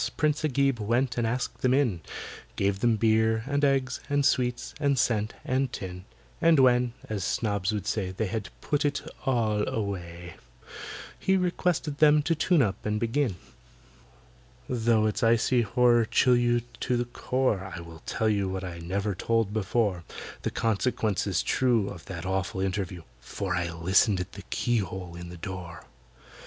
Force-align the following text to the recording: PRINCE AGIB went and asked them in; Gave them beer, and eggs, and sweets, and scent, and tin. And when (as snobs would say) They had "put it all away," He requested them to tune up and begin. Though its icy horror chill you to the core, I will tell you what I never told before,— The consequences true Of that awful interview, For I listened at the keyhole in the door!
PRINCE 0.17 0.43
AGIB 0.43 0.79
went 0.79 1.15
and 1.19 1.27
asked 1.27 1.59
them 1.61 1.75
in; 1.75 2.01
Gave 2.55 2.79
them 2.79 2.95
beer, 2.95 3.43
and 3.45 3.63
eggs, 3.63 3.99
and 4.09 4.25
sweets, 4.25 4.73
and 4.79 4.97
scent, 4.97 5.35
and 5.45 5.71
tin. 5.71 6.05
And 6.41 6.57
when 6.59 6.93
(as 7.07 7.23
snobs 7.23 7.71
would 7.71 7.85
say) 7.85 8.09
They 8.09 8.25
had 8.25 8.49
"put 8.61 8.83
it 8.83 9.03
all 9.27 9.61
away," 9.69 10.37
He 11.19 11.37
requested 11.37 11.99
them 11.99 12.23
to 12.23 12.33
tune 12.33 12.63
up 12.63 12.83
and 12.83 12.99
begin. 12.99 13.35
Though 14.67 15.05
its 15.05 15.21
icy 15.21 15.61
horror 15.61 16.05
chill 16.05 16.35
you 16.35 16.61
to 16.79 16.97
the 16.97 17.05
core, 17.05 17.71
I 17.75 17.79
will 17.81 18.01
tell 18.07 18.27
you 18.27 18.49
what 18.49 18.63
I 18.63 18.79
never 18.79 19.13
told 19.13 19.53
before,— 19.53 20.03
The 20.41 20.49
consequences 20.49 21.43
true 21.43 21.89
Of 21.89 22.05
that 22.05 22.25
awful 22.25 22.59
interview, 22.59 23.03
For 23.19 23.53
I 23.55 23.69
listened 23.71 24.19
at 24.19 24.31
the 24.31 24.41
keyhole 24.49 25.15
in 25.15 25.29
the 25.29 25.37
door! 25.37 25.83